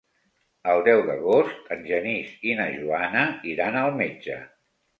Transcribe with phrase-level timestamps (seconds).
[0.71, 4.43] El deu d'agost en Genís i na Joana iran al metge.